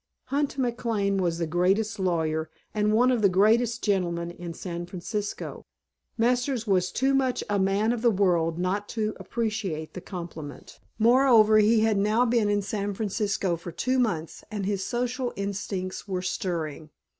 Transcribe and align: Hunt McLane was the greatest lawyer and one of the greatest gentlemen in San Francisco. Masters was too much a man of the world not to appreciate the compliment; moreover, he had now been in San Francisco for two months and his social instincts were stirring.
Hunt 0.33 0.57
McLane 0.57 1.19
was 1.21 1.37
the 1.37 1.45
greatest 1.45 1.99
lawyer 1.99 2.49
and 2.73 2.91
one 2.91 3.11
of 3.11 3.21
the 3.21 3.29
greatest 3.29 3.83
gentlemen 3.83 4.31
in 4.31 4.51
San 4.55 4.87
Francisco. 4.87 5.67
Masters 6.17 6.65
was 6.65 6.91
too 6.91 7.13
much 7.13 7.43
a 7.51 7.59
man 7.59 7.91
of 7.93 8.01
the 8.01 8.09
world 8.09 8.57
not 8.57 8.89
to 8.89 9.13
appreciate 9.19 9.93
the 9.93 10.01
compliment; 10.01 10.79
moreover, 10.97 11.59
he 11.59 11.81
had 11.81 11.99
now 11.99 12.25
been 12.25 12.49
in 12.49 12.63
San 12.63 12.95
Francisco 12.95 13.55
for 13.55 13.71
two 13.71 13.99
months 13.99 14.43
and 14.49 14.65
his 14.65 14.83
social 14.83 15.33
instincts 15.35 16.07
were 16.07 16.23
stirring. 16.23 16.89